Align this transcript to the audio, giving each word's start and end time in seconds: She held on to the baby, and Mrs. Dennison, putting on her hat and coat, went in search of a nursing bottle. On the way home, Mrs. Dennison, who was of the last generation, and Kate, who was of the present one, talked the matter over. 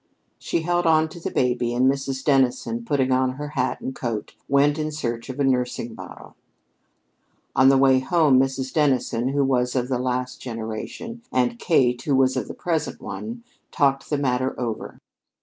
She 0.39 0.61
held 0.63 0.87
on 0.87 1.09
to 1.09 1.19
the 1.19 1.29
baby, 1.29 1.75
and 1.75 1.85
Mrs. 1.85 2.23
Dennison, 2.25 2.83
putting 2.83 3.11
on 3.11 3.33
her 3.33 3.49
hat 3.49 3.81
and 3.81 3.93
coat, 3.93 4.33
went 4.47 4.79
in 4.79 4.91
search 4.91 5.29
of 5.29 5.39
a 5.39 5.43
nursing 5.43 5.93
bottle. 5.93 6.35
On 7.55 7.69
the 7.69 7.77
way 7.77 7.99
home, 7.99 8.39
Mrs. 8.39 8.73
Dennison, 8.73 9.27
who 9.27 9.43
was 9.45 9.75
of 9.75 9.89
the 9.89 9.99
last 9.99 10.41
generation, 10.41 11.21
and 11.31 11.59
Kate, 11.59 12.01
who 12.01 12.15
was 12.15 12.35
of 12.35 12.47
the 12.47 12.55
present 12.55 12.99
one, 12.99 13.43
talked 13.71 14.09
the 14.09 14.17
matter 14.17 14.59
over. 14.59 14.97